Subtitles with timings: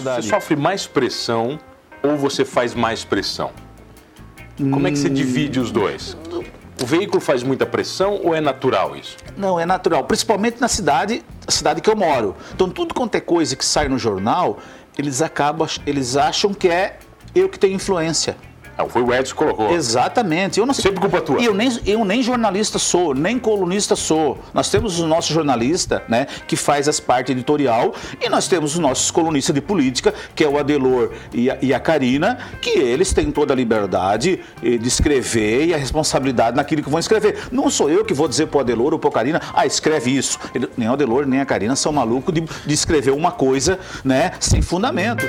[0.00, 1.58] Você sofre mais pressão
[2.02, 3.50] ou você faz mais pressão?
[4.58, 5.14] Como é que você Hum.
[5.14, 6.16] divide os dois?
[6.82, 9.16] O veículo faz muita pressão ou é natural isso?
[9.36, 10.04] Não, é natural.
[10.04, 12.34] Principalmente na cidade, a cidade que eu moro.
[12.54, 14.58] Então, tudo quanto é coisa que sai no jornal,
[14.98, 16.98] eles acabam, eles acham que é
[17.34, 18.36] eu que tenho influência.
[18.76, 19.70] Ah, foi o Edson que colocou.
[19.72, 20.58] Exatamente.
[20.58, 20.82] Eu não sei.
[20.84, 21.40] Sempre culpa tua.
[21.40, 24.38] E eu nem, eu nem jornalista sou, nem colunista sou.
[24.54, 28.78] Nós temos o nosso jornalista, né, que faz as partes editorial, e nós temos os
[28.78, 33.12] nossos colunistas de política, que é o Adelor e a, e a Karina, que eles
[33.12, 37.48] têm toda a liberdade eh, de escrever e a responsabilidade naquilo que vão escrever.
[37.52, 40.38] Não sou eu que vou dizer pro Adelor ou pro Karina, ah, escreve isso.
[40.54, 44.32] Ele- nem o Adelor nem a Karina são malucos de, de escrever uma coisa, né,
[44.40, 45.26] sem fundamento.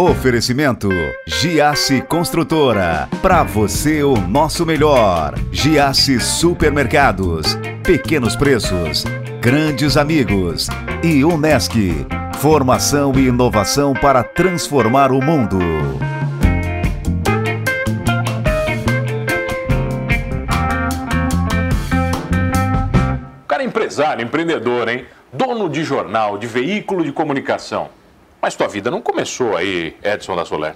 [0.00, 0.88] Oferecimento
[1.26, 3.06] Giasse Construtora.
[3.20, 5.34] Para você o nosso melhor.
[5.52, 7.54] Giasse Supermercados.
[7.84, 9.04] Pequenos preços.
[9.42, 10.68] Grandes amigos.
[11.04, 11.74] E Unesc.
[12.38, 15.58] Formação e inovação para transformar o mundo.
[23.42, 25.04] O cara é empresário, empreendedor, hein?
[25.30, 27.99] Dono de jornal, de veículo de comunicação.
[28.40, 30.74] Mas tua vida não começou aí, Edson da Soler.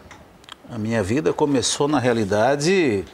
[0.71, 3.05] A minha vida começou, na realidade,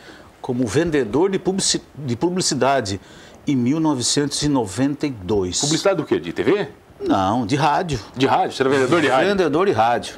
[0.40, 3.00] como vendedor de publici- de publicidade
[3.46, 5.60] em 1992.
[5.60, 6.18] Publicidade do quê?
[6.18, 6.68] De TV?
[7.00, 7.98] Não, de rádio.
[8.16, 8.52] De rádio?
[8.56, 9.28] Você era vendedor de rádio?
[9.28, 10.14] Vendedor de rádio.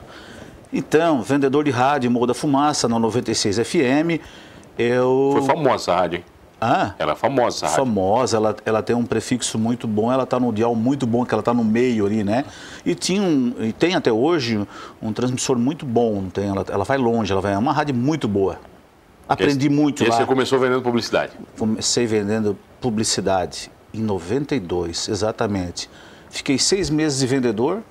[0.73, 4.19] Então, vendedor de rádio, Morro da Fumaça, na 96 FM.
[4.79, 5.31] Eu.
[5.35, 6.25] Foi famosa essa rádio, hein?
[6.63, 6.95] Hã?
[6.97, 10.77] Ela é famosa famosa, ela, ela tem um prefixo muito bom, ela está no dial
[10.77, 12.45] muito bom, que ela está no meio ali, né?
[12.87, 14.65] E, tinha um, e tem até hoje
[15.03, 18.29] um transmissor muito bom, tem, ela, ela vai longe, ela vai, é uma rádio muito
[18.29, 18.61] boa.
[19.29, 20.17] Aprendi Esse- muito e lá.
[20.17, 21.33] você começou vendendo publicidade.
[21.59, 25.91] Comecei vendendo publicidade em 92, exatamente.
[26.31, 27.83] Fiquei seis meses de vendedor.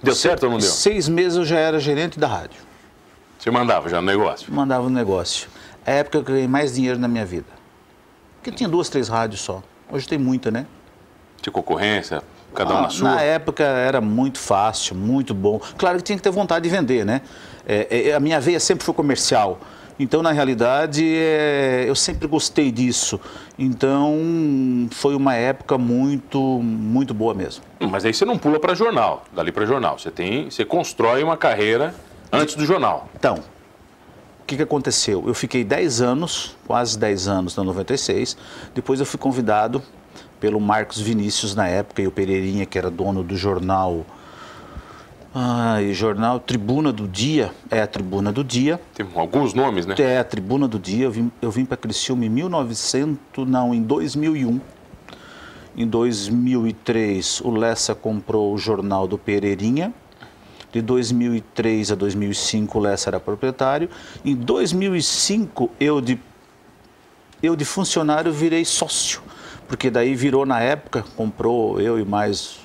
[0.00, 0.68] Deu certo ou não deu?
[0.68, 2.60] Seis meses eu já era gerente da rádio.
[3.38, 4.52] Você mandava já no negócio.
[4.52, 5.48] Mandava um negócio.
[5.84, 7.61] É a época que eu ganhei mais dinheiro na minha vida.
[8.42, 9.62] Porque tinha duas, três rádios só.
[9.88, 10.66] Hoje tem muita, né?
[11.40, 12.20] Tinha concorrência,
[12.52, 13.14] cada um Ah, na sua.
[13.14, 15.60] Na época era muito fácil, muito bom.
[15.78, 17.20] Claro que tinha que ter vontade de vender, né?
[17.64, 19.60] É, é, a minha veia sempre foi comercial.
[19.96, 23.20] Então, na realidade, é, eu sempre gostei disso.
[23.56, 24.18] Então,
[24.90, 27.62] foi uma época muito, muito boa mesmo.
[27.80, 30.00] Hum, Mas aí você não pula para jornal, dali para jornal.
[30.00, 31.94] Você tem, você constrói uma carreira
[32.32, 33.08] antes do jornal.
[33.14, 33.38] Então,
[34.42, 35.24] o que, que aconteceu?
[35.26, 38.36] Eu fiquei 10 anos, quase 10 anos na 96.
[38.74, 39.80] Depois eu fui convidado
[40.40, 44.04] pelo Marcos Vinícius na época e o Pereirinha, que era dono do jornal.
[45.32, 47.52] Ai, jornal Tribuna do Dia.
[47.70, 48.80] É a Tribuna do Dia.
[48.92, 49.94] Tem alguns nomes, né?
[49.98, 51.04] É a Tribuna do Dia.
[51.04, 54.60] Eu vim, eu vim para Criciúma em 1900, não, em 2001.
[55.76, 59.94] Em 2003, o Lessa comprou o jornal do Pereirinha.
[60.72, 63.90] De 2003 a 2005, o Lessa era proprietário.
[64.24, 66.18] Em 2005, eu de,
[67.42, 69.20] eu de funcionário virei sócio.
[69.68, 72.58] Porque daí virou na época, comprou eu e mais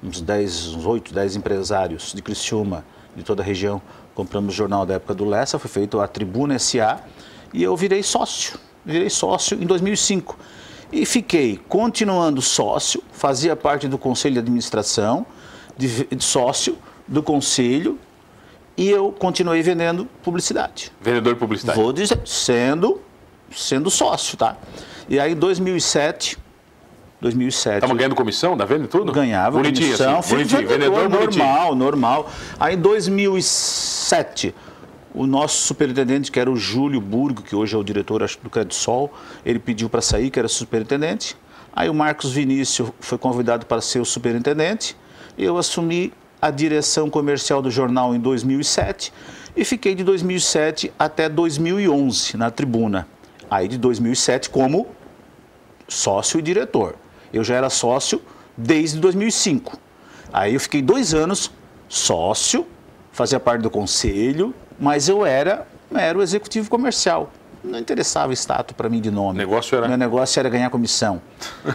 [0.00, 2.84] uns 10, uns 8, 10 empresários de Criciúma,
[3.16, 3.82] de toda a região.
[4.14, 7.00] Compramos o jornal da época do Lessa, foi feito a Tribuna SA
[7.52, 8.58] e eu virei sócio.
[8.84, 10.38] Virei sócio em 2005.
[10.92, 15.26] E fiquei continuando sócio, fazia parte do conselho de administração,
[15.76, 16.78] de, de sócio
[17.10, 17.98] do conselho
[18.76, 20.92] e eu continuei vendendo publicidade.
[21.02, 21.78] Vendedor de publicidade.
[21.78, 23.00] Vou dizer, sendo,
[23.54, 24.56] sendo sócio, tá?
[25.08, 26.38] E aí, em 2007,
[27.20, 27.80] 2007...
[27.80, 29.12] Tava ganhando comissão da venda e tudo?
[29.12, 30.68] Ganhava bonitinho, comissão, assim, bonitinho.
[30.68, 32.30] vendedor, Vendedor normal, normal.
[32.58, 34.54] Aí, em 2007,
[35.12, 38.48] o nosso superintendente, que era o Júlio Burgo, que hoje é o diretor acho, do
[38.48, 39.12] Credisol,
[39.44, 41.36] ele pediu para sair, que era superintendente.
[41.72, 44.96] Aí o Marcos Vinícius foi convidado para ser o superintendente.
[45.36, 49.12] Eu assumi a direção comercial do jornal em 2007
[49.56, 53.06] e fiquei de 2007 até 2011 na tribuna.
[53.50, 54.86] Aí de 2007 como
[55.88, 56.94] sócio e diretor.
[57.32, 58.22] Eu já era sócio
[58.56, 59.78] desde 2005.
[60.32, 61.50] Aí eu fiquei dois anos
[61.88, 62.66] sócio,
[63.10, 67.32] fazia parte do conselho, mas eu era mero executivo comercial.
[67.62, 69.30] Não interessava status para mim de nome.
[69.30, 71.20] O negócio era- Meu negócio era ganhar comissão.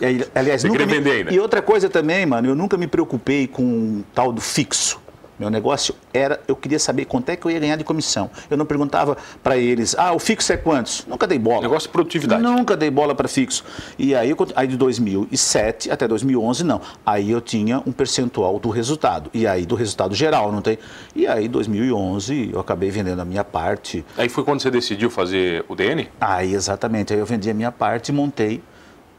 [0.01, 1.01] E aliás, nunca me-.
[1.31, 3.63] E outra coisa também, mano, eu nunca me preocupei com
[3.99, 4.99] o tal do fixo.
[5.37, 8.29] Meu negócio era, eu queria saber quanto é que eu ia ganhar de comissão.
[8.49, 11.05] Eu não perguntava para eles, ah, o fixo é quantos?
[11.07, 11.61] Nunca dei bola.
[11.61, 12.41] Negócio de produtividade.
[12.41, 13.63] Nunca dei bola para fixo.
[13.97, 16.81] E aí, aí de 2007 até 2011, não.
[17.05, 19.29] Aí eu tinha um percentual do resultado.
[19.33, 20.77] E aí do resultado geral, não tem?
[21.15, 24.05] E aí, 2011, eu acabei vendendo a minha parte.
[24.17, 26.09] Aí foi quando você decidiu fazer o DN?
[26.19, 27.13] Aí, exatamente.
[27.13, 28.61] Aí eu vendi a minha parte e montei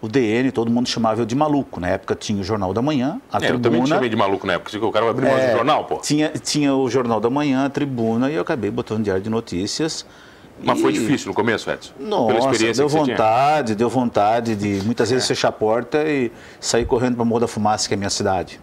[0.01, 1.81] o DN, todo mundo chamava eu de maluco.
[1.81, 3.63] Na época tinha o Jornal da Manhã, a É, eu Tribuna.
[3.63, 4.87] também te chamei de maluco na época.
[4.87, 5.97] O cara vai abrir mais É, um jornal, pô.
[5.99, 10.05] Tinha, tinha o Jornal da Manhã, a Tribuna, e eu acabei botando Diário de Notícias.
[10.63, 11.93] Mas E- foi difícil no começo, Edson?
[11.95, 12.97] Pela Nossa, experiência deu.
[12.97, 13.01] É.
[13.01, 17.49] vontade, deu vontade de muitas vezes fechar a porta e sair correndo para Morro da
[17.49, 18.59] Fumaça, que é a minha cidade.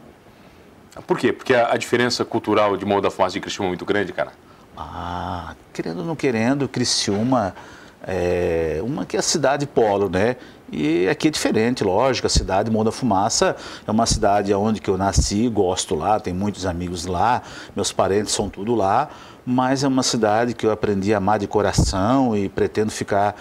[1.06, 1.31] Por quê?
[1.33, 4.31] Porque a, a diferença cultural de Morro da Fumaça e Criciúma é muito grande, cara.
[4.77, 7.53] Ah, querendo ou não querendo, Criciúma
[8.05, 10.35] é uma que é a cidade polo, né?
[10.71, 13.55] E aqui é diferente, lógico, a cidade Morro da Fumaça
[13.88, 17.44] é uma cidade onde que eu nasci, gosto lá, tenho muitos amigos lá,
[17.75, 19.07] meus parentes são tudo lá,
[19.45, 23.35] mas é uma cidade que eu aprendi a amar de coração e pretendo ficar,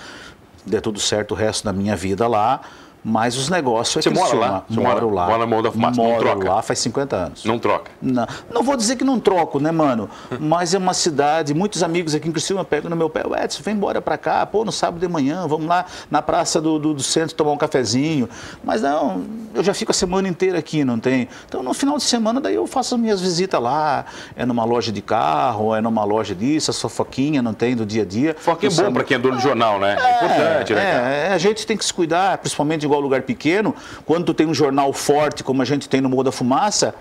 [0.66, 2.60] der tudo certo o resto da minha vida lá.
[3.04, 4.64] Mas os negócios é Você mora lá?
[4.68, 5.26] Você moro mora- lá.
[5.26, 6.48] mora na Morro da Fumaça, não Moro troca?
[6.52, 7.44] lá faz 50 anos.
[7.44, 7.90] Não troca.
[8.00, 10.08] Não, não vou dizer que não troco, né, mano?
[10.38, 13.60] Mas é uma cidade, muitos amigos aqui em Criciúma pegam no meu pé, "Ô, Edson,
[13.64, 16.94] vem embora pra cá, pô, no sábado de manhã, vamos lá na praça do, do,
[16.94, 18.28] do centro tomar um cafezinho.
[18.62, 21.28] Mas não, eu já fico a semana inteira aqui, não tem?
[21.48, 24.04] Então, no final de semana, daí eu faço as minhas visitas lá,
[24.36, 28.02] é numa loja de carro, é numa loja disso, a fofoquinha, não tem, do dia
[28.02, 28.36] a dia.
[28.38, 29.96] Foca é bom para quem é dono de jornal, né?
[29.98, 31.08] É, importante, né, cara?
[31.08, 33.74] é, a gente tem que se cuidar, principalmente igual lugar pequeno,
[34.04, 36.94] quando tu tem um jornal forte, como a gente tem no Morro da Fumaça,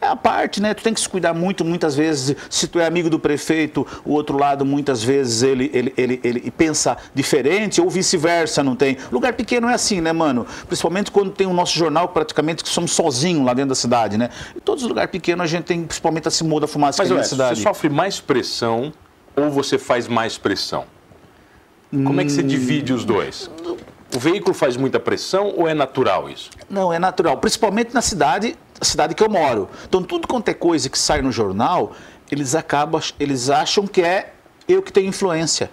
[0.00, 0.74] é a parte, né?
[0.74, 4.12] Tu tem que se cuidar muito, muitas vezes, se tu é amigo do prefeito, o
[4.12, 8.98] outro lado, muitas vezes, ele, ele, ele, ele pensa diferente, ou vice-versa, não tem.
[9.10, 10.46] Lugar pequeno é assim, né, mano?
[10.66, 14.28] Principalmente quando tem o nosso jornal, praticamente, que somos sozinhos lá dentro da cidade, né?
[14.54, 17.12] E todos os lugares pequenos a gente tem, principalmente esse Morro da Fumaça, Mas, que
[17.12, 17.56] é a minha cidade.
[17.60, 18.92] você sofre mais pressão
[19.34, 20.84] ou você faz mais pressão?
[21.90, 22.46] Como é que você Hum.
[22.48, 23.48] divide os dois?
[24.16, 26.48] O veículo faz muita pressão ou é natural isso?
[26.70, 27.36] Não, é natural.
[27.36, 29.68] Principalmente na cidade, a cidade que eu moro.
[29.86, 31.92] Então, tudo quanto é coisa que sai no jornal,
[32.32, 34.32] eles acabam, eles acham que é
[34.66, 35.70] eu que tenho influência.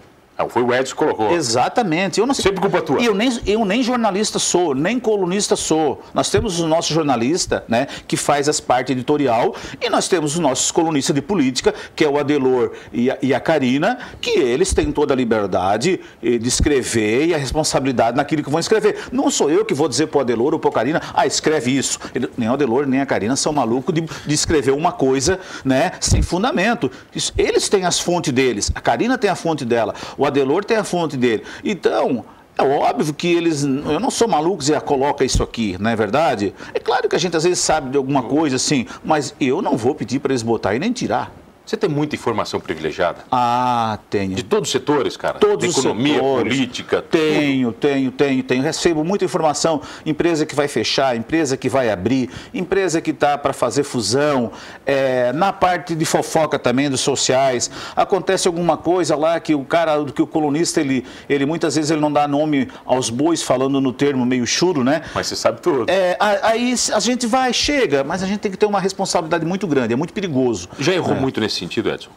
[0.49, 1.31] Foi o Edson que colocou.
[1.33, 2.19] Exatamente.
[2.19, 2.43] Eu não sei.
[2.43, 3.01] Sempre culpa tua.
[3.01, 6.01] Eu nem, eu nem jornalista sou, nem colunista sou.
[6.13, 10.39] Nós temos o nosso jornalista, né, que faz as partes editorial, e nós temos os
[10.39, 14.73] nossos colunistas de política, que é o Adelor e a, e a Karina, que eles
[14.73, 18.97] têm toda a liberdade eh, de escrever e a responsabilidade naquilo que vão escrever.
[19.11, 21.99] Não sou eu que vou dizer para o Adelor ou a Karina, ah, escreve isso.
[22.13, 25.91] Ele- nem o Adelor nem a Karina são malucos de, de escrever uma coisa, né,
[25.99, 26.89] sem fundamento.
[27.15, 30.77] Isso- eles têm as fontes deles, a Karina tem a fonte dela, o Adelor tem
[30.77, 31.43] a fonte dele.
[31.63, 32.25] Então,
[32.57, 33.63] é óbvio que eles.
[33.63, 36.53] Eu não sou maluco e coloca isso aqui, não é verdade?
[36.73, 39.77] É claro que a gente às vezes sabe de alguma coisa assim, mas eu não
[39.77, 41.31] vou pedir para eles botar e nem tirar.
[41.65, 43.19] Você tem muita informação privilegiada?
[43.31, 44.35] Ah, tenho.
[44.35, 45.39] De todos os setores, cara?
[45.39, 46.53] Todos de economia, setores.
[46.53, 48.61] política, Tenho, tenho, tenho, tenho.
[48.61, 49.81] Recebo muita informação.
[50.05, 54.51] Empresa que vai fechar, empresa que vai abrir, empresa que está para fazer fusão.
[54.85, 60.03] É, na parte de fofoca também dos sociais, acontece alguma coisa lá que o cara,
[60.13, 63.93] que o colunista, ele, ele muitas vezes ele não dá nome aos bois, falando no
[63.93, 65.01] termo meio churo, né?
[65.15, 65.85] Mas você sabe tudo.
[65.89, 69.65] É, aí a gente vai, chega, mas a gente tem que ter uma responsabilidade muito
[69.65, 70.67] grande, é muito perigoso.
[70.77, 71.19] Já errou É.
[71.19, 72.11] muito nesse sentido, Edson?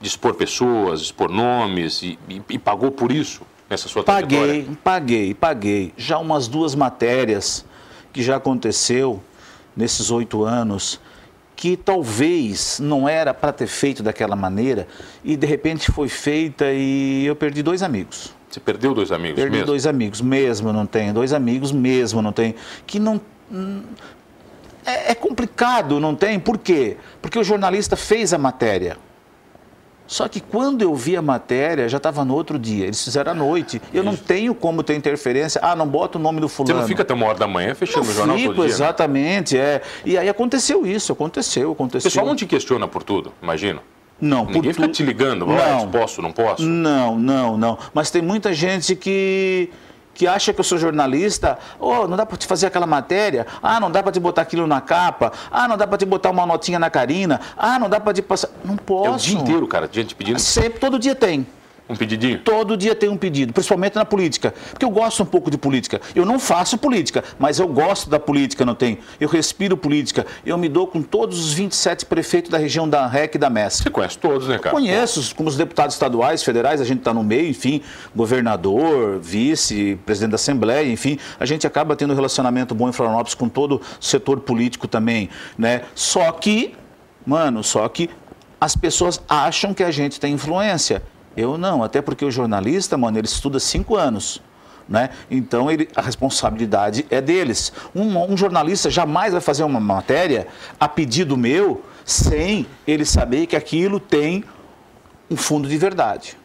[0.00, 4.78] De expor pessoas, expor nomes e, e- e pagou por isso nessa sua Paguei, trajetória?
[4.82, 5.92] paguei, paguei.
[5.96, 7.64] Já umas duas matérias
[8.12, 9.22] que já aconteceu
[9.76, 11.00] nesses oito anos,
[11.54, 14.88] que talvez não era para ter feito daquela maneira,
[15.22, 18.34] e de repente foi feita e eu perdi dois amigos.
[18.50, 19.66] Você perdeu dois amigos Perdi mesmo?
[19.66, 21.14] dois amigos, mesmo não tenho.
[21.14, 22.54] Dois amigos mesmo não tenho.
[22.86, 23.18] Que não.
[24.84, 26.38] É, é complicado, não tem?
[26.40, 26.96] Por quê?
[27.20, 28.96] Porque o jornalista fez a matéria.
[30.06, 32.84] Só que quando eu vi a matéria, já estava no outro dia.
[32.84, 33.80] Eles fizeram à noite.
[33.94, 35.58] Eu não tenho como ter interferência.
[35.64, 36.80] Ah, não bota o nome do Você fulano.
[36.80, 38.64] não fica até uma hora da manhã fechando Não o jornal fico, todo dia?
[38.66, 38.70] né?
[38.74, 39.80] exatamente, é.
[40.04, 42.10] E aí aconteceu isso, aconteceu, O aconteceu.
[42.10, 43.80] pessoal não te questiona por tudo, imagino.
[44.20, 45.88] Não, por Ninguém fica tu- te ligando, "Ó, Não.
[45.90, 46.62] Posso, não posso?
[46.62, 47.78] Não, não, não.
[47.94, 49.70] Mas tem muita gente que,
[50.14, 51.58] que acha que eu sou jornalista.
[51.78, 53.46] Oh, não dá para te fazer aquela matéria.
[53.62, 55.32] Ah, não dá para te botar aquilo na capa.
[55.50, 57.40] Ah, não dá para te botar uma notinha na Karina.
[57.56, 58.48] Ah, não dá para te passar.
[58.64, 59.06] Não posso.
[59.06, 61.46] É o dia inteiro, cara, gente pedindo Sempre, todo dia tem.
[61.92, 62.38] Um pedidinho.
[62.38, 64.54] Todo dia tem um pedido, principalmente na política.
[64.70, 66.00] Porque eu gosto um pouco de política.
[66.14, 68.98] Eu não faço política, mas eu gosto da política, não tem?
[69.20, 70.26] Eu respiro política.
[70.44, 73.82] Eu me dou com todos os 27 prefeitos da região da REC e da MESC.
[73.84, 74.74] Você conhece todos, né, cara?
[74.74, 77.82] Conheço, como os deputados estaduais, federais, a gente está no meio, enfim,
[78.14, 83.34] governador, vice, presidente da Assembleia, enfim, a gente acaba tendo um relacionamento bom em Florianópolis
[83.34, 85.82] com todo o setor político também, né?
[85.94, 86.74] Só que,
[87.26, 88.10] mano, só que
[88.60, 91.02] as pessoas acham que a gente tem influência.
[91.36, 94.42] Eu não, até porque o jornalista, mano, ele estuda cinco anos.
[94.88, 95.10] Né?
[95.30, 97.72] Então ele, a responsabilidade é deles.
[97.94, 100.48] Um, um jornalista jamais vai fazer uma matéria
[100.78, 104.44] a pedido meu sem ele saber que aquilo tem
[105.30, 106.36] um fundo de verdade.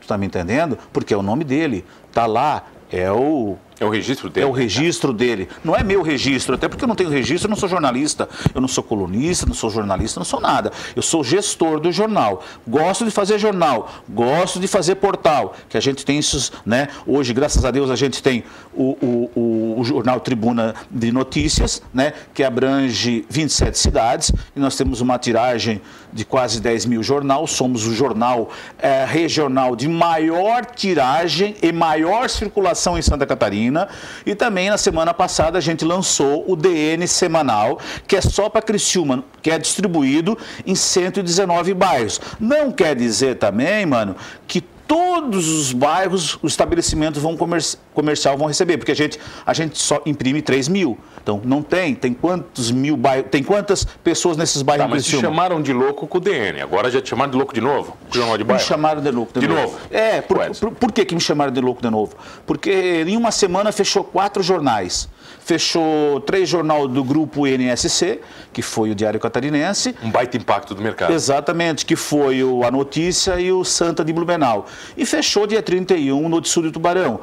[0.00, 0.78] Tu tá me entendendo?
[0.92, 1.84] Porque é o nome dele.
[2.12, 4.44] Tá lá, é o É o registro dele.
[4.44, 5.48] É o registro dele.
[5.62, 8.60] Não é meu registro, até porque eu não tenho registro, eu não sou jornalista, eu
[8.60, 10.72] não sou colunista, não sou jornalista, não sou nada.
[10.96, 12.42] Eu sou gestor do jornal.
[12.66, 16.88] Gosto de fazer jornal, gosto de fazer portal, que a gente tem isso, né?
[17.06, 18.42] Hoje, graças a Deus, a gente tem
[18.74, 22.12] o, o, o, o jornal Tribuna de Notícias, né?
[22.34, 25.80] Que abrange 27 cidades, e nós temos uma tiragem
[26.12, 27.46] de quase 10 mil jornal.
[27.46, 33.88] Somos o jornal é, regional de maior tiragem e maior circulação em Santa Catarina.
[34.24, 38.62] E também na semana passada a gente lançou o DN semanal, que é só para
[38.62, 40.36] Criciúma, que é distribuído
[40.66, 42.20] em 119 bairros.
[42.38, 48.46] Não quer dizer também, mano, que todos os bairros, os estabelecimentos vão comerci comercial vão
[48.46, 50.96] receber, porque a gente, a gente só imprime 3 mil.
[51.20, 51.94] Então, não tem.
[51.94, 56.06] Tem quantos mil bairros, tem quantas pessoas nesses bairros tá, mas te chamaram de louco
[56.06, 57.96] com o DN, agora já te chamaram de louco de novo?
[58.38, 58.62] de bairro?
[58.62, 59.62] Me chamaram de louco de, de novo.
[59.62, 59.78] novo.
[59.90, 62.14] É, por, por, por, que, que me chamaram de louco de novo?
[62.46, 65.08] Porque em uma semana fechou quatro jornais
[65.48, 68.20] fechou três jornais do grupo NSC,
[68.52, 69.96] que foi o Diário Catarinense.
[70.04, 71.10] Um baita impacto do mercado.
[71.10, 74.66] Exatamente, que foi o A Notícia e o Santa de Blumenau.
[74.94, 77.20] E fechou dia 31 no Sul de Tubarão.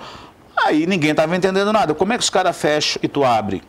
[0.58, 1.94] Aí ninguém estava entendendo nada.
[1.94, 3.62] Como é que os caras fecham e tu abre?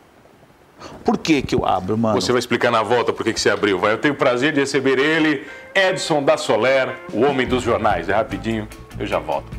[1.03, 2.19] Por que, que eu abro, mano?
[2.19, 3.77] Você vai explicar na volta por que, que você abriu.
[3.77, 3.93] Vai.
[3.93, 5.45] Eu tenho o prazer de receber ele,
[5.75, 8.09] Edson da Soler, o homem dos jornais.
[8.09, 8.67] É rapidinho,
[8.99, 9.55] eu já volto.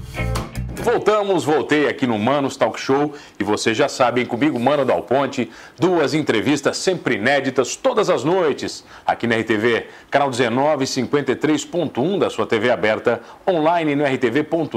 [0.80, 5.50] Voltamos, voltei aqui no Manos Talk Show e vocês já sabem, comigo, Mano Dal Ponte,
[5.76, 12.70] duas entrevistas sempre inéditas todas as noites, aqui na RTV, canal 1953.1 da sua TV
[12.70, 14.74] aberta, online no rtv.net.br.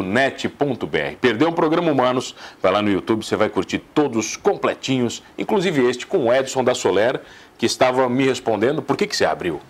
[1.21, 2.35] Perdeu o programa Humanos?
[2.61, 6.73] Vai lá no YouTube, você vai curtir todos completinhos, inclusive este com o Edson da
[6.73, 7.21] Soler,
[7.59, 9.61] que estava me respondendo, por que, que você abriu?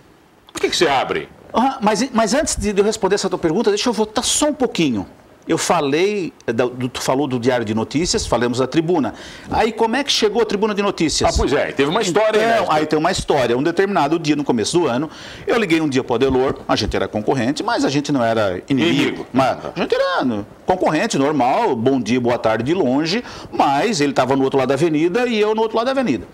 [0.53, 1.27] Por que, que você abre?
[1.53, 4.53] Ah, mas, mas antes de eu responder essa tua pergunta, deixa eu voltar só um
[4.53, 5.05] pouquinho.
[5.47, 9.13] Eu falei, do, tu falou do Diário de Notícias, falamos da tribuna.
[9.49, 11.33] Aí como é que chegou a tribuna de notícias?
[11.33, 12.67] Ah, pois é, teve uma história, então, né?
[12.69, 13.57] Aí tem uma história.
[13.57, 15.09] Um determinado dia, no começo do ano,
[15.47, 18.23] eu liguei um dia para o Adelor, a gente era concorrente, mas a gente não
[18.23, 19.01] era inimigo.
[19.01, 19.27] inimigo.
[19.33, 24.35] Mas a gente era concorrente, normal, bom dia, boa tarde de longe, mas ele estava
[24.35, 26.25] no outro lado da avenida e eu no outro lado da avenida.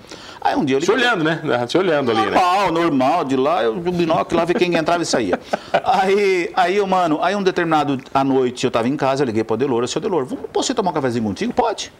[0.47, 0.95] Aí um dia eu liguei.
[0.95, 1.41] Se olhando, né?
[1.67, 2.71] Se olhando ali, normal, né?
[2.71, 3.25] Normal, normal.
[3.25, 5.37] De lá, eu, o binóculo lá, ver quem entrava e saía.
[5.83, 9.43] aí, aí, eu, mano, aí um determinado, à noite, eu tava em casa, eu liguei
[9.43, 11.53] pro Adelor, seu Adelor, posso ir tomar um cafezinho contigo?
[11.53, 11.91] Pode.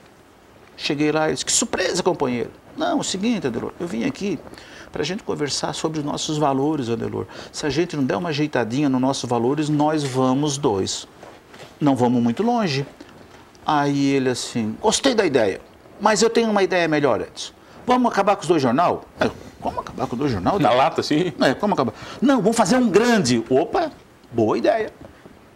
[0.77, 2.49] Cheguei lá e disse, que surpresa, companheiro.
[2.77, 4.39] Não, é o seguinte, Adelor, eu vim aqui
[4.93, 7.25] para a gente conversar sobre os nossos valores, Adelor.
[7.51, 11.05] Se a gente não der uma ajeitadinha nos nossos valores, nós vamos dois.
[11.81, 12.85] Não vamos muito longe.
[13.65, 15.59] Aí ele assim, gostei da ideia,
[15.99, 17.56] mas eu tenho uma ideia melhor, Edson.
[17.87, 19.05] Vamos acabar com os dois jornal?
[19.17, 20.59] É, como acabar com os dois jornal?
[20.59, 21.31] Na lata, sim.
[21.39, 21.93] É, como acabar?
[22.21, 23.41] Não, vamos fazer um grande.
[23.49, 23.89] Opa,
[24.29, 24.91] boa ideia.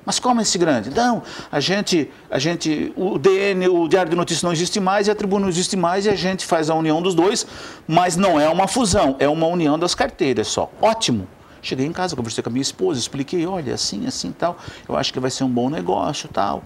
[0.06, 0.90] Mas como esse grande?
[0.92, 1.22] Não,
[1.52, 5.16] a gente, a gente, o DN, o Diário de Notícias não existe mais e a
[5.16, 7.46] Tribuna não existe mais e a gente faz a união dos dois,
[7.86, 10.72] mas não é uma fusão, é uma união das carteiras só.
[10.82, 11.28] Ótimo.
[11.62, 14.58] Cheguei em casa, conversei com a minha esposa, expliquei, olha, assim, assim, tal,
[14.88, 16.64] eu acho que vai ser um bom negócio, tal.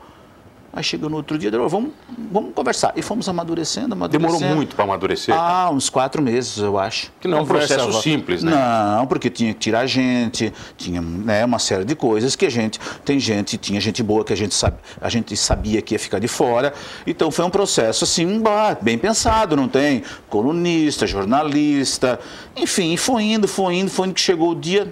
[0.76, 1.92] Aí chegou no outro dia, vamos,
[2.30, 2.92] vamos conversar.
[2.98, 4.38] E fomos amadurecendo, amadurecendo.
[4.38, 5.34] Demorou muito para amadurecer?
[5.34, 7.14] Ah, uns quatro meses, eu acho.
[7.18, 8.52] Que não é um processo simples, né?
[8.52, 12.78] Não, porque tinha que tirar gente, tinha né, uma série de coisas que a gente,
[13.06, 16.20] tem gente, tinha gente boa que a gente, sabe, a gente sabia que ia ficar
[16.20, 16.74] de fora.
[17.08, 18.44] Então foi um processo assim,
[18.82, 20.04] bem pensado, não tem?
[20.30, 22.20] Colunista, jornalista,
[22.54, 24.92] enfim, foi indo, foi indo, foi indo que chegou o dia,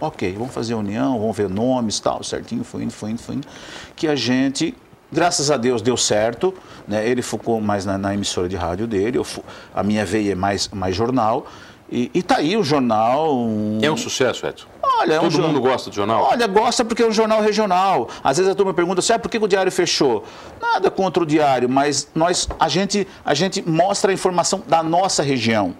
[0.00, 3.48] ok, vamos fazer união, vamos ver nomes tal, certinho, foi indo, foi indo, foi indo,
[3.96, 4.76] que a gente
[5.10, 6.54] Graças a Deus deu certo,
[6.86, 7.08] né?
[7.08, 9.26] ele focou mais na, na emissora de rádio dele, eu,
[9.74, 11.46] a minha veia é mais, mais jornal.
[11.90, 13.34] E, e tá aí o jornal.
[13.34, 13.78] Um...
[13.80, 14.66] É um sucesso, Edson?
[15.00, 16.22] Olha, é Todo um mundo gosta do jornal?
[16.24, 18.08] Olha, gosta porque é um jornal regional.
[18.22, 20.24] Às vezes a turma pergunta assim, ah, por que o diário fechou?
[20.60, 25.22] Nada contra o diário, mas nós, a, gente, a gente mostra a informação da nossa
[25.22, 25.74] região.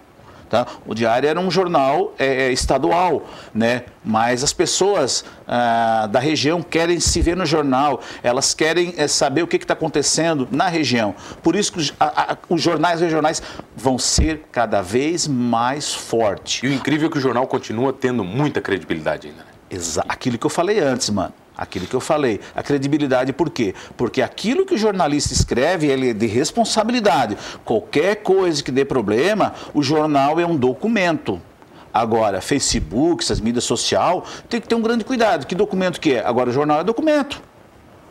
[0.49, 0.65] Tá?
[0.85, 3.83] O Diário era um jornal é, é, estadual, né?
[4.03, 9.43] mas as pessoas ah, da região querem se ver no jornal, elas querem é, saber
[9.43, 11.13] o que está acontecendo na região.
[11.43, 13.43] Por isso que os, a, a, os jornais regionais
[13.75, 16.63] vão ser cada vez mais fortes.
[16.63, 19.39] E o incrível é que o jornal continua tendo muita credibilidade ainda.
[19.39, 19.49] Né?
[19.69, 22.39] Exa aquilo que eu falei antes, mano aquilo que eu falei.
[22.55, 23.75] A credibilidade por quê?
[23.97, 27.37] Porque aquilo que o jornalista escreve ele é de responsabilidade.
[27.65, 31.41] Qualquer coisa que dê problema, o jornal é um documento.
[31.93, 35.45] Agora, Facebook, essas mídias sociais, tem que ter um grande cuidado.
[35.45, 36.25] Que documento que é?
[36.25, 37.41] Agora, o jornal é documento.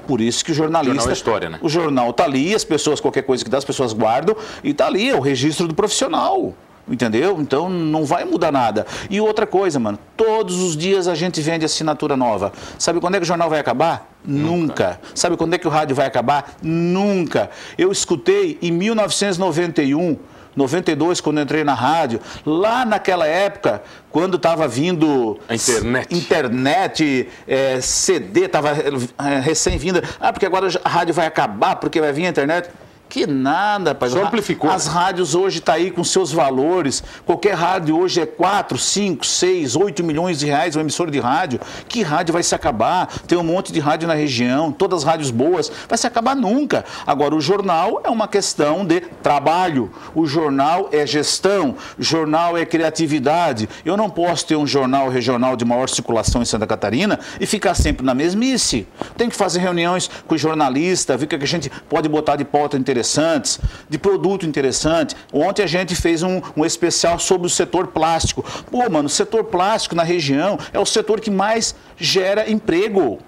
[0.06, 0.92] Por isso que o jornalista.
[0.92, 1.58] O jornal é história, né?
[1.62, 4.86] O jornal está ali, as pessoas, qualquer coisa que dá, as pessoas guardam, e está
[4.86, 6.54] ali, é o registro do profissional.
[6.90, 7.38] Entendeu?
[7.40, 8.86] Então não vai mudar nada.
[9.10, 12.52] E outra coisa, mano, todos os dias a gente vende assinatura nova.
[12.78, 14.10] Sabe quando é que o jornal vai acabar?
[14.24, 14.48] Nunca.
[14.56, 15.00] Nunca.
[15.14, 16.56] Sabe quando é que o rádio vai acabar?
[16.62, 17.50] Nunca.
[17.76, 20.18] Eu escutei em 1991
[20.58, 23.80] 92, quando entrei na rádio, lá naquela época,
[24.10, 25.38] quando estava vindo.
[25.48, 26.14] A internet.
[26.14, 30.02] Internet, é, CD, estava é, recém-vinda.
[30.20, 32.68] Ah, porque agora a rádio vai acabar, porque vai vir a internet.
[33.08, 34.10] Que nada, pai.
[34.10, 34.70] Só amplificou.
[34.70, 37.02] As rádios hoje estão tá aí com seus valores.
[37.24, 41.58] Qualquer rádio hoje é 4, 5, 6, 8 milhões de reais uma emissora de rádio.
[41.88, 43.06] Que rádio vai se acabar?
[43.26, 45.72] Tem um monte de rádio na região, todas as rádios boas.
[45.88, 46.84] Vai se acabar nunca.
[47.06, 49.90] Agora, o jornal é uma questão de trabalho.
[50.14, 51.76] O jornal é gestão.
[51.98, 53.70] O jornal é criatividade.
[53.86, 57.74] Eu não posso ter um jornal regional de maior circulação em Santa Catarina e ficar
[57.74, 58.86] sempre na mesmice.
[59.16, 62.76] Tem que fazer reuniões com jornalista, ver o que a gente pode botar de pauta
[62.76, 65.14] interessante interessantes, de produto interessante.
[65.32, 68.44] Ontem a gente fez um, um especial sobre o setor plástico.
[68.70, 73.18] Pô, mano, o setor plástico na região é o setor que mais gera emprego.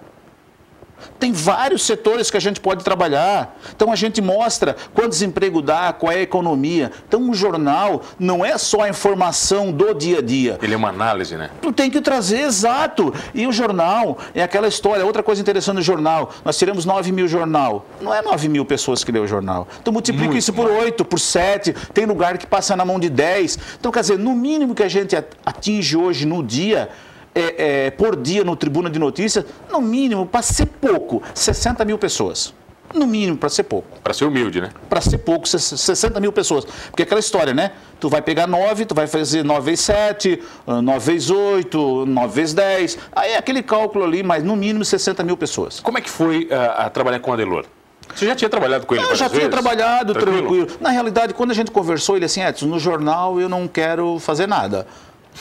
[1.18, 3.58] Tem vários setores que a gente pode trabalhar.
[3.74, 6.90] Então a gente mostra quanto desemprego dá, qual é a economia.
[7.06, 10.58] Então o jornal não é só a informação do dia a dia.
[10.62, 11.50] Ele é uma análise, né?
[11.60, 13.12] Tu tem que trazer, exato.
[13.34, 15.04] E o jornal é aquela história.
[15.04, 17.86] Outra coisa interessante no jornal, nós tiramos 9 mil jornal.
[18.00, 19.66] Não é 9 mil pessoas que lê o jornal.
[19.80, 21.72] Então multiplica Muito isso por 8, por 7.
[21.92, 23.58] Tem lugar que passa na mão de 10.
[23.78, 26.88] Então, quer dizer, no mínimo que a gente atinge hoje no dia
[27.34, 31.98] é, é, por dia no Tribuna de Notícias, no mínimo, para ser pouco, 60 mil
[31.98, 32.54] pessoas.
[32.92, 34.00] No mínimo, para ser pouco.
[34.02, 34.70] Para ser humilde, né?
[34.88, 36.64] Para ser pouco, 60 mil pessoas.
[36.64, 37.70] Porque é aquela história, né?
[38.00, 42.52] Tu vai pegar 9, tu vai fazer 9 vezes 7, 9 vezes 8, 9 vezes
[42.52, 42.98] 10.
[43.14, 45.78] Aí é aquele cálculo ali, mas no mínimo 60 mil pessoas.
[45.78, 47.64] Como é que foi uh, a trabalhar com o Adelor?
[48.12, 49.04] Você já tinha trabalhado com ele?
[49.04, 49.38] Eu já vezes?
[49.38, 50.48] tinha trabalhado, tranquilo.
[50.48, 50.78] tranquilo.
[50.80, 54.48] Na realidade, quando a gente conversou, ele assim, Edson, no jornal eu não quero fazer
[54.48, 54.84] nada.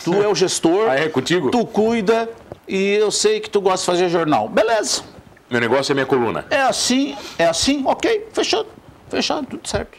[0.04, 0.90] Tu é o gestor.
[0.90, 1.52] ah, é contigo?
[1.52, 2.30] Tu cuida
[2.68, 4.48] e eu sei que tu gosta de fazer jornal.
[4.48, 5.04] Beleza.
[5.50, 6.46] Meu negócio é minha coluna.
[6.50, 8.68] É assim, é assim, ok, fechado.
[9.10, 9.98] Fechado, tudo certo.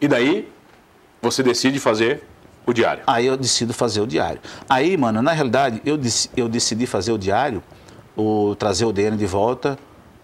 [0.00, 0.48] E daí,
[1.20, 2.22] você decide fazer
[2.64, 3.02] o diário?
[3.06, 4.40] Aí eu decido fazer o diário.
[4.68, 5.98] Aí, mano, na realidade, eu,
[6.36, 7.62] eu decidi fazer o diário,
[8.16, 9.78] o, trazer o DN de volta,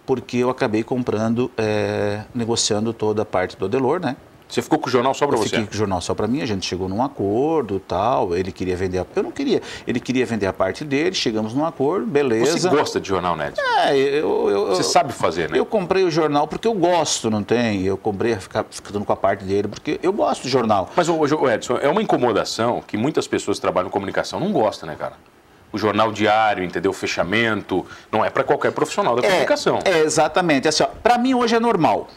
[0.06, 4.16] porque eu acabei comprando, é, negociando toda a parte do Adelor, né?
[4.52, 5.48] Você ficou com o jornal só para você?
[5.48, 8.76] Fiquei com o jornal só para mim, a gente chegou num acordo tal, ele queria
[8.76, 9.06] vender, a...
[9.16, 12.58] eu não queria, ele queria vender a parte dele, chegamos num acordo, beleza.
[12.58, 13.54] Você gosta de jornal, né?
[13.86, 15.58] É, eu, eu Você sabe fazer, né?
[15.58, 17.82] Eu comprei o jornal porque eu gosto, não tem?
[17.82, 20.90] Eu comprei ficar ficando com a parte dele porque eu gosto do jornal.
[20.94, 24.86] Mas, o Edson, é uma incomodação que muitas pessoas que trabalham em comunicação não gostam,
[24.86, 25.14] né, cara?
[25.72, 26.92] o jornal diário, entendeu?
[26.92, 29.78] Fechamento, não é para qualquer profissional da é, comunicação.
[29.84, 30.68] É, exatamente.
[30.68, 32.08] Assim, para mim hoje é normal.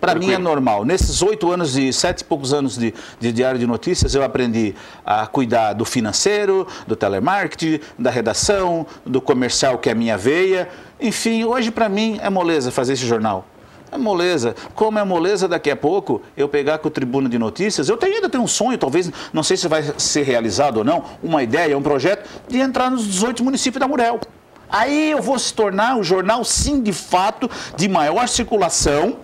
[0.00, 0.84] Para mim é normal.
[0.84, 4.74] Nesses oito anos e sete e poucos anos de, de, diário de notícias, eu aprendi
[5.04, 10.68] a cuidar do financeiro, do telemarketing, da redação, do comercial, que é a minha veia.
[11.00, 13.44] Enfim, hoje para mim é moleza fazer esse jornal.
[13.90, 14.54] É moleza.
[14.74, 18.16] Como é moleza daqui a pouco eu pegar com o Tribuna de Notícias, eu tenho,
[18.16, 21.76] ainda tenho um sonho, talvez, não sei se vai ser realizado ou não, uma ideia,
[21.76, 24.20] um projeto, de entrar nos 18 municípios da Murel.
[24.70, 29.16] Aí eu vou se tornar o jornal, sim, de fato, de maior circulação,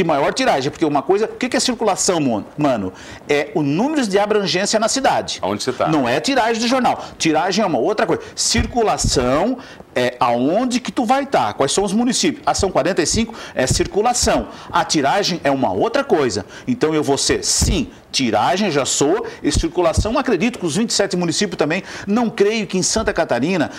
[0.00, 2.20] e maior tiragem, porque uma coisa, o que é circulação,
[2.56, 2.92] mano?
[3.28, 5.40] É o número de abrangência na cidade.
[5.42, 5.88] Onde você está?
[5.88, 7.04] Não é tiragem de jornal.
[7.18, 8.22] Tiragem é uma outra coisa.
[8.36, 9.58] Circulação
[9.96, 12.44] é aonde que tu vai estar, tá, quais são os municípios.
[12.46, 14.48] A São 45 é circulação.
[14.70, 16.46] A tiragem é uma outra coisa.
[16.66, 21.58] Então eu vou ser, sim, tiragem já sou, e circulação, acredito que os 27 municípios
[21.58, 23.72] também, não creio que em Santa Catarina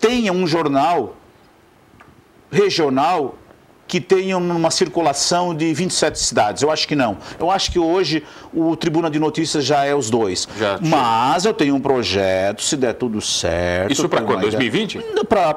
[0.00, 1.14] tenha um jornal
[2.50, 3.36] regional
[3.88, 6.62] que tenham uma circulação de 27 cidades.
[6.62, 7.16] Eu acho que não.
[7.40, 8.22] Eu acho que hoje
[8.52, 10.46] o Tribuna de Notícias já é os dois.
[10.58, 13.90] Já, Mas eu tenho um projeto, se der tudo certo.
[13.90, 14.42] Isso para quando?
[14.42, 15.00] 2020?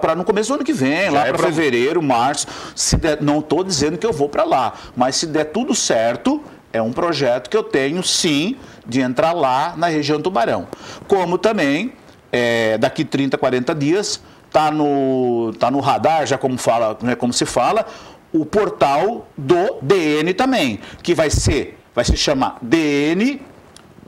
[0.02, 2.48] Para no começo do ano que vem, já lá é para fevereiro, março.
[2.74, 6.42] Se der, não estou dizendo que eu vou para lá, mas se der tudo certo,
[6.72, 8.56] é um projeto que eu tenho sim
[8.88, 10.68] de entrar lá na região Tubarão.
[11.06, 11.94] Como também,
[12.32, 17.32] é, daqui 30, 40 dias, está no, tá no radar, já como, fala, né, como
[17.32, 17.86] se fala,
[18.34, 23.42] o portal do DN também, que vai ser, vai se chamar DN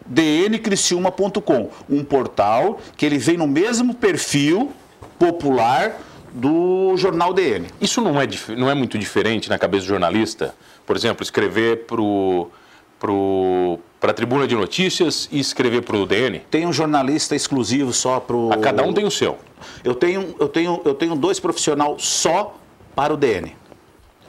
[0.06, 4.72] dncriciúma.com, um portal que ele vem no mesmo perfil
[5.18, 6.00] popular
[6.34, 7.68] do jornal DN.
[7.80, 10.56] Isso não é, não é muito diferente na cabeça do jornalista?
[10.86, 11.98] Por exemplo, escrever para
[13.04, 16.40] pro, para a Tribuna de Notícias e escrever para o DN?
[16.50, 18.52] Tem um jornalista exclusivo só para o...
[18.52, 19.38] A cada um tem o seu.
[19.84, 22.58] Eu tenho, eu tenho, eu tenho dois profissionais só
[22.96, 23.56] para o DN.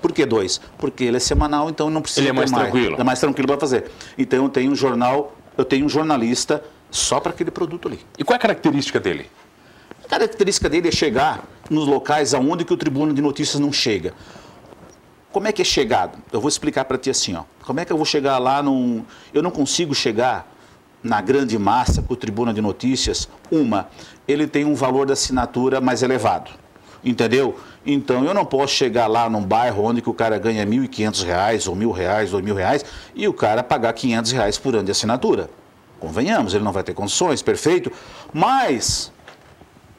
[0.00, 0.60] Por que dois?
[0.78, 2.64] Porque ele é semanal, então não precisa ele é mais mais.
[2.64, 2.96] tranquilo.
[3.00, 3.90] É mais tranquilo para fazer.
[4.18, 8.00] Então eu tenho um jornal eu tenho um jornalista só para aquele produto ali.
[8.18, 9.30] E qual é a característica dele?
[10.04, 14.12] A característica dele é chegar nos locais aonde que o Tribuna de Notícias não chega.
[15.32, 16.18] Como é que é chegado?
[16.32, 17.44] Eu vou explicar para ti assim, ó.
[17.64, 19.04] Como é que eu vou chegar lá num...
[19.32, 20.52] Eu não consigo chegar
[21.02, 23.28] na grande massa com o Tribuna de Notícias.
[23.50, 23.88] Uma,
[24.28, 26.50] ele tem um valor da assinatura mais elevado.
[27.04, 27.58] Entendeu?
[27.84, 31.68] Então eu não posso chegar lá num bairro onde que o cara ganha R$ 1.500
[31.68, 34.90] ou 1.000 reais ou 1.000 reais e o cara pagar 500 reais por ano de
[34.92, 35.50] assinatura.
[36.00, 37.90] Convenhamos, ele não vai ter condições, perfeito.
[38.32, 39.12] Mas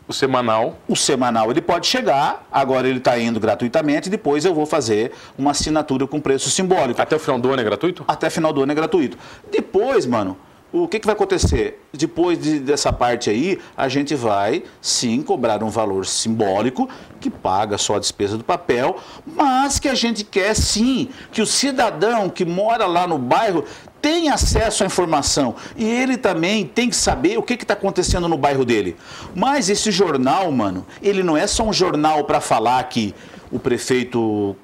[0.08, 0.78] O semanal.
[0.88, 5.50] o semanal ele pode chegar, agora ele está indo gratuitamente, depois eu vou fazer uma
[5.52, 7.02] assinatura com preço simbólico.
[7.02, 8.04] Até o final do ano é gratuito?
[8.08, 9.18] Até final do ano é gratuito.
[9.52, 10.38] Depois, mano,
[10.84, 11.82] o que, que vai acontecer?
[11.94, 17.78] Depois de- dessa parte aí, a gente vai sim cobrar um valor simbólico que paga
[17.78, 22.44] só a despesa do papel, mas que a gente quer sim que o cidadão que
[22.46, 23.64] mora lá no bairro
[24.02, 28.38] tenha acesso à informação e ele também tem que saber o que está acontecendo no
[28.38, 28.96] bairro dele.
[29.34, 33.16] Mas esse jornal, mano, ele não é só um jornal para falar que
[33.52, 34.56] o prefeito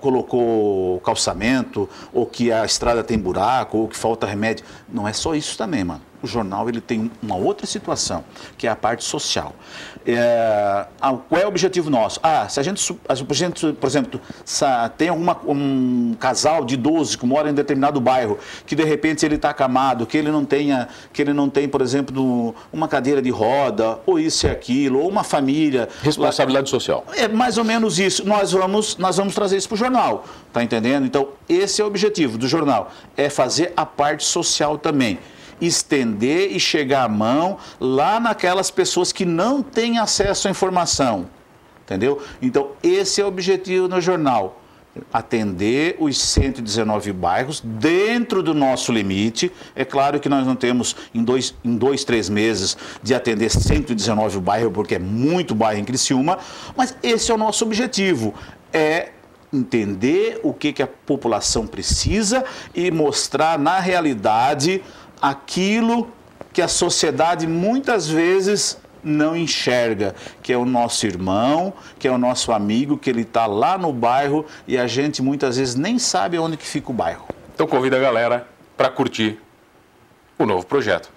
[0.00, 4.64] colocou calçamento, ou que a estrada tem buraco, ou que falta remédio.
[4.88, 6.09] Não é só isso também, mano.
[6.22, 8.24] O jornal ele tem uma outra situação,
[8.58, 9.54] que é a parte social.
[10.06, 10.86] É,
[11.28, 12.18] qual é o objetivo nosso?
[12.22, 14.20] Ah, se a gente, a gente por exemplo,
[14.96, 19.36] tem alguma, um casal de idoso que mora em determinado bairro, que de repente ele
[19.36, 23.30] está acamado, que ele não tenha, que ele não tem, por exemplo, uma cadeira de
[23.30, 25.88] roda, ou isso e aquilo, ou uma família.
[26.02, 27.04] Responsabilidade social.
[27.14, 28.26] É mais ou menos isso.
[28.26, 31.04] Nós vamos, nós vamos trazer isso para o jornal, tá entendendo?
[31.06, 35.18] Então, esse é o objetivo do jornal, é fazer a parte social também.
[35.60, 41.28] Estender e chegar a mão lá naquelas pessoas que não têm acesso à informação.
[41.84, 42.22] Entendeu?
[42.40, 44.62] Então, esse é o objetivo no jornal.
[45.12, 49.50] Atender os 119 bairros dentro do nosso limite.
[49.74, 54.38] É claro que nós não temos em dois, em dois três meses de atender 119
[54.40, 56.38] bairros, porque é muito bairro em Criciúma,
[56.76, 58.34] mas esse é o nosso objetivo.
[58.72, 59.10] É
[59.52, 62.44] entender o que, que a população precisa
[62.74, 64.82] e mostrar na realidade
[65.20, 66.10] aquilo
[66.52, 72.18] que a sociedade muitas vezes não enxerga, que é o nosso irmão, que é o
[72.18, 76.38] nosso amigo, que ele está lá no bairro e a gente muitas vezes nem sabe
[76.38, 77.26] onde que fica o bairro.
[77.54, 79.38] Então convida a galera para curtir
[80.38, 81.10] o novo projeto.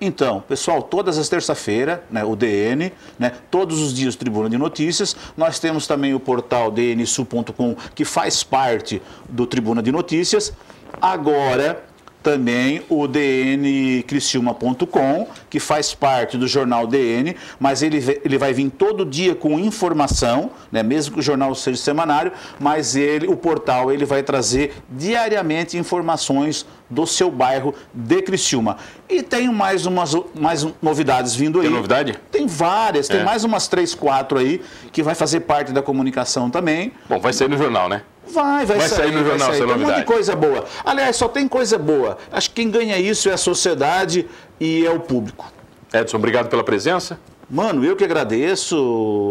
[0.00, 5.16] Então, pessoal, todas as terças-feiras, né, o DN, né, todos os dias Tribuna de Notícias.
[5.36, 10.52] Nós temos também o portal dnsu.com, que faz parte do Tribuna de Notícias.
[11.00, 11.82] Agora,
[12.24, 19.04] também o dncriciúma.com, que faz parte do jornal DN, mas ele, ele vai vir todo
[19.04, 24.06] dia com informação, né, mesmo que o jornal seja semanário, mas ele, o portal ele
[24.06, 28.78] vai trazer diariamente informações do seu bairro de Criciúma.
[29.08, 31.66] E tem mais umas mais novidades vindo aí.
[31.66, 32.18] Tem novidade?
[32.30, 33.24] Tem várias, tem É.
[33.24, 36.92] mais umas três, quatro aí, que vai fazer parte da comunicação também.
[37.08, 38.02] Bom, vai sair no jornal, né?
[38.26, 40.64] Vai, vai, Vai sair no jornal essa Tem um monte de coisa boa.
[40.84, 42.18] Aliás, só tem coisa boa.
[42.32, 44.26] Acho que quem ganha isso é a sociedade
[44.58, 45.52] e é o público.
[45.92, 47.18] Edson, obrigado pela presença.
[47.48, 48.76] Mano, eu que agradeço.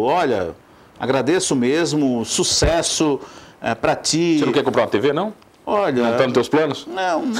[0.04, 0.56] Olha,
[1.00, 2.24] agradeço mesmo.
[2.24, 3.20] Sucesso
[3.62, 4.40] é, pra ti.
[4.40, 5.34] Você não quer comprar uma TV, não?
[5.66, 6.12] Olha.
[6.12, 6.88] Não tá nos teus planos?
[6.88, 7.32] Não.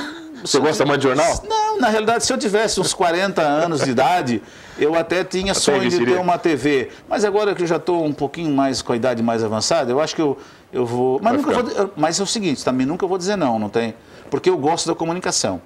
[0.44, 1.44] Você gosta mais de jornal?
[1.48, 1.53] Não,
[1.84, 4.42] na realidade, se eu tivesse uns 40 anos de idade,
[4.80, 6.90] eu até tinha sonho de ter uma TV.
[7.10, 10.00] Mas agora que eu já estou um pouquinho mais com a idade mais avançada, eu
[10.00, 10.38] acho que eu,
[10.72, 11.20] eu vou.
[11.22, 11.84] Mas, Vai nunca ficar.
[11.84, 11.94] vou.
[11.98, 13.94] Mas é o seguinte, também nunca vou dizer não, não tem?
[14.32, 15.62] Porque eu gosto da comunicação.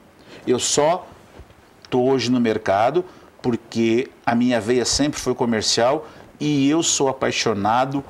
[0.45, 1.05] Eu só
[1.83, 3.05] estou hoje no mercado
[3.39, 6.07] porque a minha veia sempre foi comercial
[6.39, 8.03] e eu sou apaixonado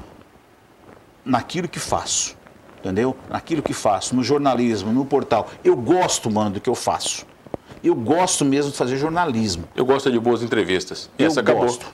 [1.26, 2.38] naquilo que faço.
[2.80, 3.18] Entendeu?
[3.30, 5.50] Naquilo que faço, no jornalismo, no portal.
[5.62, 7.27] Eu gosto, mano, do que eu faço.
[7.84, 9.66] Eu gosto mesmo de fazer jornalismo.
[9.76, 11.10] Eu gosto de boas entrevistas.
[11.18, 11.64] E Eu essa acabou.
[11.64, 11.86] gosto.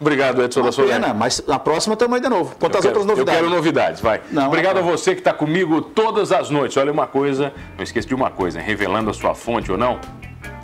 [0.00, 0.70] Obrigado, Edson da.
[0.70, 2.54] Pena, mas na próxima aí de novo.
[2.54, 3.34] Contar Eu as quero, outras novidades.
[3.34, 4.20] eu quero novidades, vai.
[4.30, 4.88] Não, Obrigado não.
[4.88, 6.76] a você que está comigo todas as noites.
[6.76, 8.64] Olha uma coisa, não esqueça de uma coisa, hein?
[8.64, 9.98] revelando a sua fonte ou não,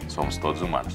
[0.08, 0.94] somos todos humanos.